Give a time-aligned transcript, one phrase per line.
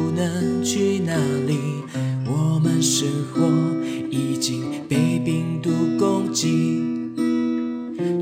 [0.00, 1.14] 不能去哪
[1.46, 1.58] 里。
[2.24, 3.46] 我们生活
[4.10, 6.80] 已经被病毒攻击，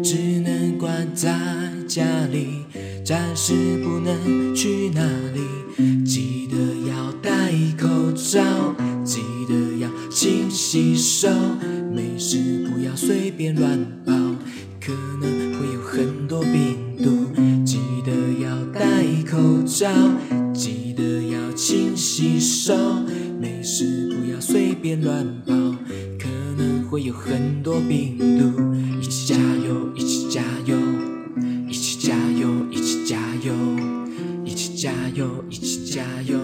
[0.03, 1.39] 只能关在
[1.87, 2.65] 家里，
[3.05, 5.03] 暂时不能去哪
[5.33, 6.05] 里。
[6.05, 6.57] 记得
[6.89, 8.75] 要戴口罩，
[9.05, 11.29] 记得要勤洗手，
[11.95, 14.13] 没事不要随便乱跑，
[14.81, 17.33] 可能会有很多病毒。
[17.65, 19.89] 记得要戴口罩，
[22.69, 22.77] 洗手，
[23.41, 25.55] 没事不要随便乱跑，
[26.19, 28.75] 可能会有很多病毒。
[29.01, 30.77] 一起加油，一起加油，
[31.67, 33.57] 一起加油，一起加油，
[34.45, 36.37] 一起加油，一起加油，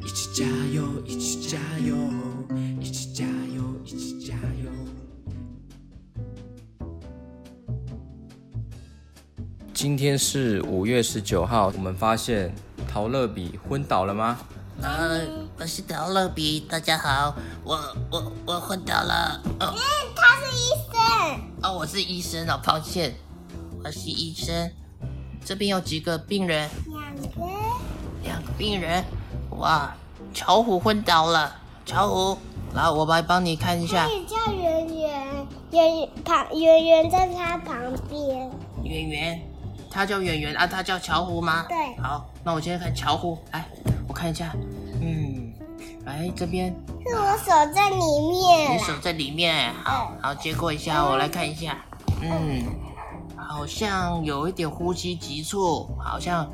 [0.00, 1.96] 一起加油，一起加油，
[2.80, 4.70] 一起加油，一起加油。
[9.74, 12.54] 今天是五月十九号，我们发现
[12.86, 14.38] 陶乐比昏倒了吗？
[14.82, 15.20] 呃，
[15.60, 17.78] 我是陶乐比，大家好，我
[18.10, 19.40] 我我昏倒了。
[19.60, 19.76] 哦，嗯，
[20.16, 21.40] 他是医生。
[21.62, 23.14] 哦，我是医生哦，抱歉，
[23.84, 24.72] 我是医生。
[25.44, 26.68] 这边有几个病人？
[26.88, 27.48] 两个。
[28.24, 29.04] 两个病人。
[29.50, 29.94] 哇，
[30.34, 31.54] 巧虎昏倒了，
[31.86, 32.38] 巧虎，
[32.74, 34.08] 来，我来帮你看一下。
[34.08, 37.76] 可以叫圆圆，圆旁圆圆在他旁
[38.08, 38.50] 边。
[38.82, 39.42] 圆圆，
[39.88, 41.66] 他叫圆圆啊，他叫巧虎吗？
[41.68, 42.02] 对。
[42.02, 43.64] 好，那我先看巧虎，来，
[44.12, 44.54] 我看一下，
[45.00, 45.54] 嗯，
[46.04, 46.68] 来这边。
[47.08, 48.74] 是我手在里面。
[48.74, 51.78] 你手在里面，好好接过一下，我来看一下，
[52.20, 52.62] 嗯，
[53.34, 56.46] 好像有一点呼吸急促，好像，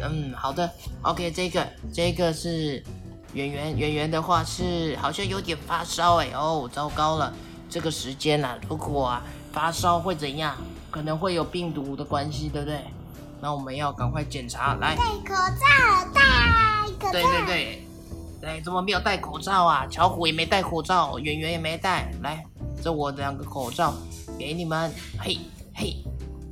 [0.00, 0.68] 嗯，好的
[1.02, 1.64] ，OK，这个
[1.94, 2.82] 这个是
[3.32, 7.32] 圆圆，圆圆的话是好像有点发烧，哎，哦，糟糕了，
[7.70, 10.56] 这个时间啊，如果啊发烧会怎样？
[10.90, 12.80] 可能会有病毒的关系，对不对？
[13.40, 16.20] 那我们要赶快检查，来，戴口罩，戴
[17.10, 17.88] 对对对。
[18.44, 19.86] 哎，怎么没有戴口罩啊？
[19.88, 22.10] 巧虎也没戴口罩，圆圆也没戴。
[22.22, 22.44] 来，
[22.82, 23.94] 这我两个口罩
[24.36, 24.92] 给你们。
[25.20, 25.38] 嘿，
[25.72, 26.04] 嘿，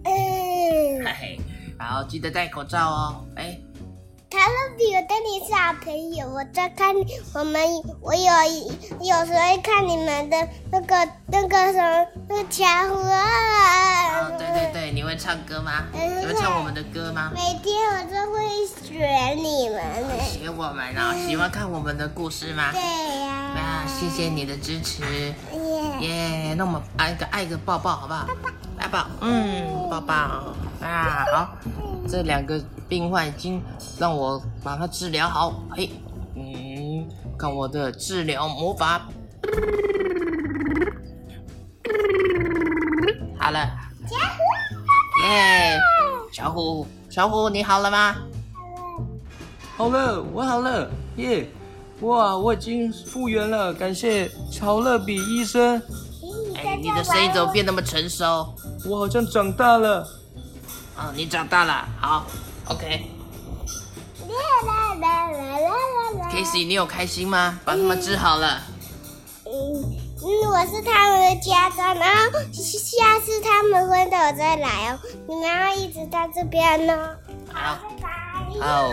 [0.05, 1.41] 嗯，嘿嘿，
[1.81, 3.25] 好，记得戴口罩哦。
[3.35, 3.59] 哎，
[4.31, 6.95] 卡乐比，我跟你是好朋友，我在看
[7.35, 7.61] 我们，
[8.01, 8.33] 我有
[9.01, 14.21] 有时候会看你们的那个那个什么那个巧虎啊。
[14.21, 15.87] 哦，对对对，你会唱歌吗？
[15.93, 17.33] 你会唱我们的歌吗？
[17.35, 18.40] 每天我都会
[20.57, 21.15] 我们呢？
[21.27, 22.71] 喜欢看我们的故事吗？
[22.73, 23.31] 对呀。
[23.57, 25.03] 啊，谢谢你的支持。
[26.01, 28.27] 耶，那我们爱个爱个抱抱好不好？
[28.79, 30.15] 抱抱，嗯，抱抱
[30.81, 31.57] 啊，好。
[32.09, 32.59] 这两个
[32.89, 33.63] 病患已经
[33.99, 35.91] 让我把它治疗好，嘿，
[36.35, 37.07] 嗯，
[37.39, 39.03] 看我的治疗魔法，
[43.39, 43.61] 好了，
[45.25, 45.79] 耶，
[46.33, 48.17] 小虎，小虎，你好了吗？
[49.81, 51.51] 好了，我好了，耶，
[52.03, 55.83] 哇，我已经复原了，感谢乔乐比医生。
[56.55, 58.55] 哎，你的声音怎么变那么成熟？
[58.85, 60.01] 我好像长大了。
[60.95, 62.27] 啊、哦，你长大了，好
[62.69, 63.07] ，OK。
[64.29, 64.37] 啦
[64.67, 65.71] 啦啦啦啦
[66.19, 67.59] 啦 Casey，你有开心吗？
[67.65, 68.61] 把他们治好了。
[69.47, 69.51] 嗯
[70.23, 77.17] 嗯，我是他们的家长，然后下次他们昏倒再来哦，你们要一直在这边哦。
[77.51, 77.79] 好，
[78.61, 78.91] 好，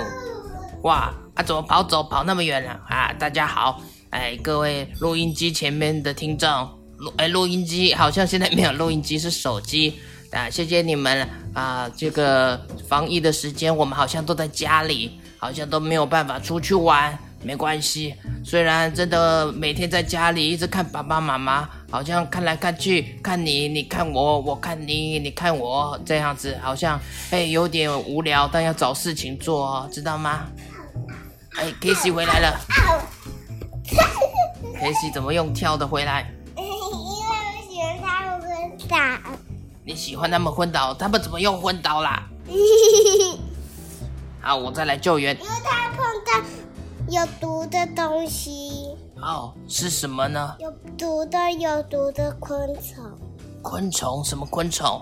[0.83, 3.11] 哇，啊，怎么跑走跑那么远了啊？
[3.13, 6.49] 大家好，哎，各位录音机前面的听众，
[6.97, 9.99] 录哎，录音机好像现在没有录音机，是手机。
[10.29, 11.89] 啊，谢谢你们啊！
[11.95, 17.17] 这个防疫的时间，我们好像都在家里，好像都没有办法出去玩。
[17.43, 26.99] 没关系，虽然真的每天在家里一直看爸爸妈妈，好像看来看去，看你，你看我，我看你，你看我，这样子好像
[27.31, 30.47] 哎有点无聊，但要找事情做哦，知道吗？
[31.57, 32.59] 哎，Casey 回来了。
[34.79, 36.29] Casey 怎么用跳的回来？
[36.55, 37.15] 因为我
[37.69, 38.97] 喜欢他们昏倒。
[39.85, 40.93] 你喜欢他们昏倒？
[40.93, 42.27] 他们怎么又昏倒啦？
[44.41, 45.35] 好，我再来救援。
[45.39, 46.47] 因为他碰到
[47.09, 48.95] 有毒的东西。
[49.15, 50.55] 哦，是什么呢？
[50.59, 53.03] 有毒的，有毒的昆虫。
[53.61, 54.23] 昆虫？
[54.23, 55.01] 什么昆虫？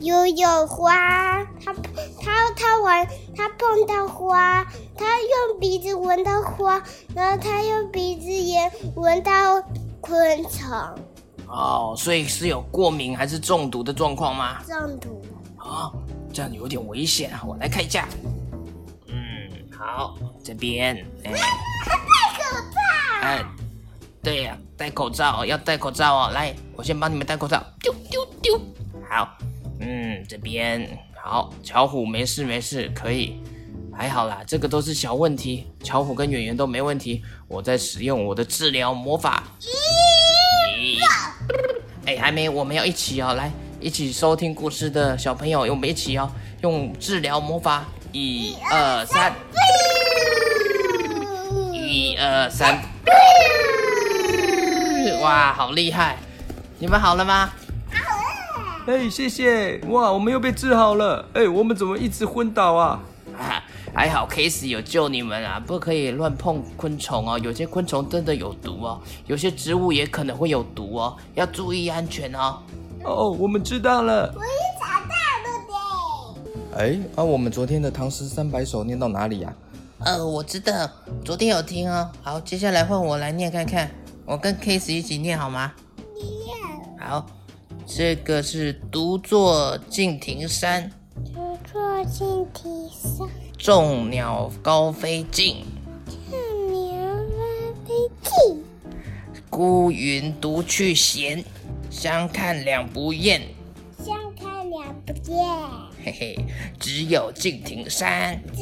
[0.00, 1.72] 有有花，它
[2.20, 3.06] 它它玩，
[3.36, 4.64] 它碰到花，
[4.96, 6.82] 它用鼻子闻到花，
[7.14, 9.62] 然后它用鼻子也闻到
[10.00, 10.68] 昆虫。
[11.46, 14.60] 哦，所以是有过敏还是中毒的状况吗？
[14.64, 15.22] 中毒。
[15.56, 15.92] 啊、哦，
[16.32, 17.42] 这样有点危险啊！
[17.46, 18.08] 我来看一下。
[19.84, 20.96] 嗯，好，这边。
[21.24, 22.80] 哎，戴口罩。
[23.20, 23.44] 哎，
[24.22, 26.30] 对呀、啊，戴口罩，要戴口罩哦。
[26.32, 27.62] 来，我先帮你们戴口罩。
[27.80, 28.58] 丢丢丢。
[29.10, 29.36] 好，
[29.80, 31.52] 嗯，这边好。
[31.62, 33.42] 巧虎没事没事，可以，
[33.94, 34.42] 还好啦。
[34.46, 37.22] 这个都是小问题，巧虎跟圆圆都没问题。
[37.46, 39.44] 我在使用我的治疗魔法。
[39.60, 40.98] 咦？
[42.06, 43.34] 哎，还没，我们要一起哦。
[43.34, 46.30] 来，一起收听故事的小朋友，我们一起哦，
[46.62, 47.84] 用治疗魔法。
[48.12, 49.34] 一二三。
[51.94, 52.82] 一二三，
[55.22, 56.16] 哇，好厉害！
[56.80, 57.52] 你们好了吗？
[57.88, 58.98] 好了。
[58.98, 59.78] 哎，谢谢。
[59.86, 61.24] 哇，我们又被治好了。
[61.34, 63.00] 哎，我们怎么一直昏倒啊？
[63.38, 63.62] 啊，
[63.94, 65.62] 还好 Casey 有救你们啊！
[65.64, 72.58] 不可以乱碰昆虫哦，有些昆虫真的有毒哦，有些植物也可能会有毒哦，要注意安全哦。
[73.04, 74.34] 哦，我们知道了。
[74.34, 74.50] 我也
[74.80, 75.14] 找到
[75.44, 76.76] 了的。
[76.76, 79.54] 哎，啊，我们昨天的唐诗三百首念到哪里呀？
[80.04, 80.90] 呃，我知道，
[81.24, 82.12] 昨天有听哦。
[82.20, 83.90] 好，接下来换我来念看看，
[84.26, 85.72] 我跟 Case 一起念好吗？
[86.98, 87.24] 好，
[87.86, 90.90] 这个是独坐敬亭山，
[91.32, 95.64] 独坐敬亭山，众鸟高飞尽，
[96.30, 98.64] 众鸟高飞尽，
[99.48, 101.42] 孤云独去闲，
[101.88, 103.40] 相看两不厌，
[104.04, 105.46] 相看两不厌。
[106.04, 106.46] 嘿嘿，
[106.78, 108.60] 只有敬亭山，只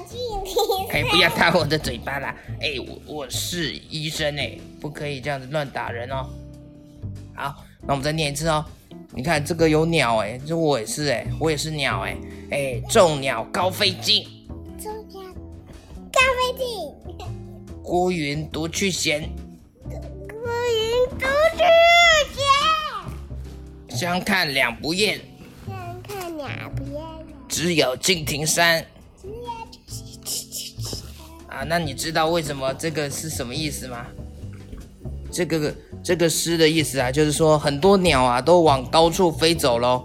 [0.00, 0.88] 有敬亭。
[0.90, 2.34] 哎，不要打我的嘴巴啦！
[2.60, 2.74] 哎，
[3.06, 6.28] 我我是医生哎，不可以这样子乱打人哦。
[7.34, 8.64] 好，那我们再念一次哦。
[9.12, 12.16] 你看这个有鸟哎，这我也是哎，我也是鸟哎
[12.50, 14.24] 哎，众鸟高飞尽，
[14.80, 15.20] 众鸟
[16.12, 17.26] 高飞尽，
[17.82, 19.22] 孤云独去闲，
[19.82, 21.26] 孤云独
[21.56, 21.64] 去
[23.88, 25.20] 闲，相看两不厌
[25.66, 27.02] 相看两不厌。
[27.48, 28.84] 只有敬亭山。
[31.66, 34.06] 那你知道为什么这个是什么意思吗？
[35.30, 40.04] 这个这个诗的意思啊，就是说很多鸟啊都往高处飞走喽，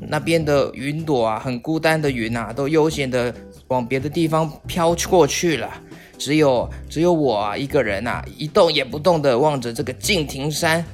[0.00, 3.34] 那边的云朵啊，很孤单的云啊，都悠闲的
[3.68, 5.68] 往别的地方飘过去了。
[6.18, 10.84] 只有只有我啊一个人啊，一动也不动的望着这个敬亭山，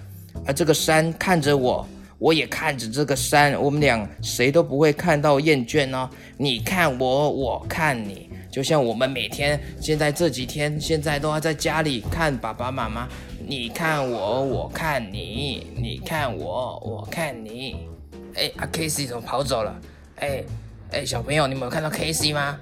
[0.47, 1.87] 而这个山看着我。
[2.21, 6.11] 我也看着这个山，我们俩谁都不会看到厌倦哦。
[6.37, 8.28] 你看我，我看你，
[8.59, 13.07] 就像我们每天现在这几天，现在都要在家里看爸爸妈妈。
[13.47, 17.89] 你看我，我看你，你看我，我看你。
[18.35, 19.81] 哎，阿 Casey 怎么跑走了？
[20.17, 20.43] 哎
[20.91, 22.59] 哎，小朋友，你们有看到 Casey 吗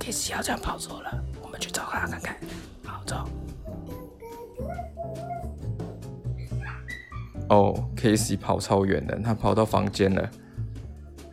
[0.00, 2.36] ？Casey 好像跑走了，我们去找他看看。
[2.84, 3.24] 好，走。
[7.50, 10.28] 哦，Casey 跑超远的，他跑到房间了。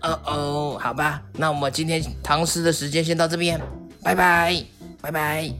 [0.03, 3.59] 哦哦，好吧，那我们今天唐诗的时间先到这边，
[4.03, 4.63] 拜拜，
[4.99, 5.51] 拜拜。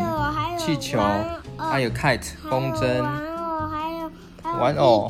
[0.58, 1.00] 气球，
[1.58, 3.01] 还有 kite，风筝。
[4.60, 5.10] 玩偶，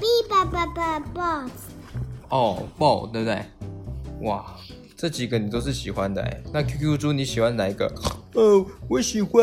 [2.30, 3.44] 哦，ball 对不对？
[4.22, 4.46] 哇，
[5.02, 6.44] 这几个你都是喜欢的哎。
[6.54, 7.92] 那 QQ 猪你喜欢哪一个？
[8.36, 9.42] 哦，我喜欢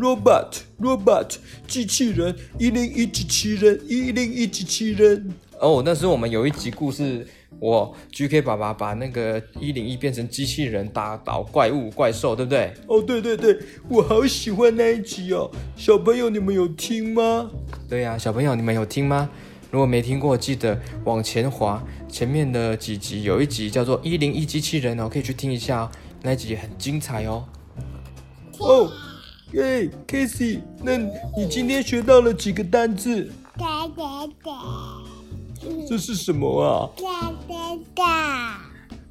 [0.00, 1.34] robot，robot
[1.66, 5.28] 机器人，一零一机器人，一零一机器人。
[5.58, 7.26] 哦，那是我们有一集故事
[7.58, 12.72] 我 GK 爸爸把那个一零一变成机器人打倒怪物怪兽，对不对？
[12.86, 15.50] 哦，对对对，我好喜欢那一集哦。
[15.74, 17.50] 小朋友，你们有听吗？
[17.88, 19.28] 对呀、啊，小朋友，你们有听吗？
[19.70, 25.90] 如果没听过，记得往前滑，前面的几集有一集叫做《一零一机器人》哦，可以去听一下哦，
[26.22, 27.44] 那一集很精彩哦。
[28.58, 28.90] 哦，
[29.52, 33.30] 耶，Casey，那你今天学到了几个单字？
[33.56, 34.52] 哒哒哒。
[35.88, 36.90] 这是什么啊？
[36.96, 38.60] 哒哒哒。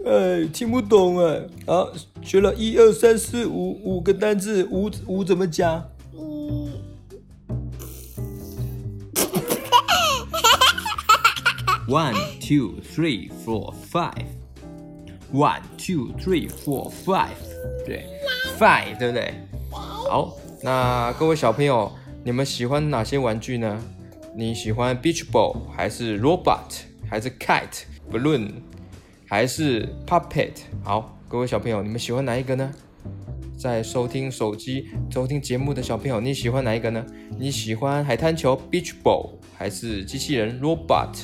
[0.05, 1.41] 哎，听不懂哎。
[1.67, 1.89] 好，
[2.21, 5.85] 学了一二三四五五个单字，五五怎么讲？
[11.89, 14.27] One, two, three, four, five.
[15.33, 17.29] One, two, three, four, five.
[17.83, 18.05] 对
[18.59, 19.33] ，five，对不对？
[19.71, 21.91] 好，那各位小朋友，
[22.23, 23.83] 你们喜欢哪些玩具呢？
[24.35, 28.51] 你喜欢 beach ball 还是 robot 还是 kite balloon
[29.27, 30.51] 还是 puppet？
[30.83, 32.71] 好，各位小朋友，你们喜欢哪一个呢？
[33.57, 37.03] 在收听手机收听节目的小朋友，你喜欢哪一个呢？
[37.39, 41.15] 你喜欢海滩球 beach ball 还是机器人 robot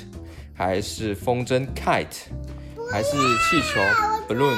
[0.56, 2.30] 还是风筝 kite
[2.90, 3.82] 还是气球
[4.28, 4.58] balloon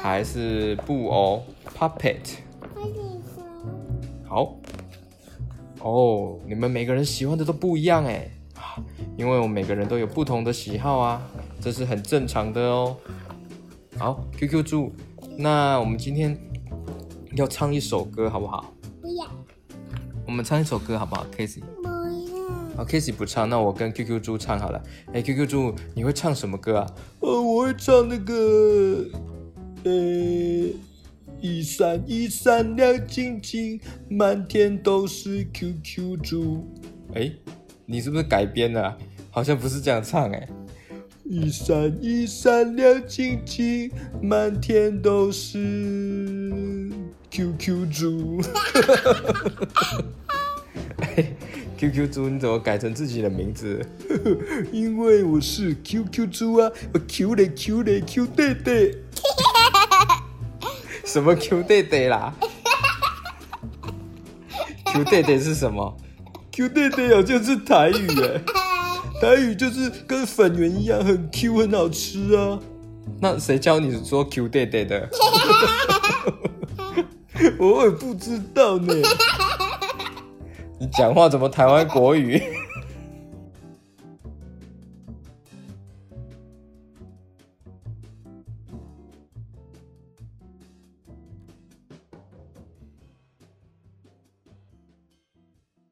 [0.00, 1.44] 还是布偶
[1.76, 2.36] puppet？
[4.26, 4.56] 好。
[5.80, 8.28] 哦，oh, 你们每个人喜欢的都不一样哎，
[9.16, 11.22] 因为我们每个人都有不同的喜好啊，
[11.60, 12.96] 这是很正常的哦。
[13.96, 14.92] 好，QQ 猪，
[15.36, 16.36] 那我们今天
[17.34, 18.72] 要唱一首歌好不好？
[19.00, 19.26] 不要。
[20.26, 21.62] 我们唱一首歌好不好，Casey？
[22.76, 24.82] 好，Casey 不唱，那我跟 QQ 猪唱好了。
[25.12, 26.86] 哎，QQ 猪，你会唱什么歌啊？
[27.20, 29.04] 呃，我会唱那个，
[29.84, 29.92] 呃。
[31.38, 33.78] 一闪一闪亮晶晶，
[34.08, 36.66] 满天都是 QQ 猪。
[37.14, 37.30] 哎，
[37.84, 38.96] 你是不是改编了？
[39.30, 40.48] 好像不是这样唱哎。
[41.24, 43.92] 一闪一闪亮晶晶，
[44.22, 46.90] 满天都是
[47.30, 48.40] QQ 猪。
[51.18, 51.24] 哎
[51.78, 53.80] ，QQ 猪，你怎么改成自己的名字？
[54.70, 58.98] 因为我是 QQ 猪啊，我 Q 嘞 Q 嘞 Q 弟弟。
[61.04, 62.34] 什么 Q 弟弟啦
[64.92, 65.96] ？Q 弟弟是什么
[66.52, 68.42] ？Q 弟弟好像是台语哎，
[69.22, 72.58] 台语就是跟粉圆一样很 Q 很好吃啊。
[73.20, 75.08] 那谁教你说 Q 弟弟的？
[77.58, 78.92] 我也不知道呢。
[80.78, 82.40] 你讲话怎么台湾国语？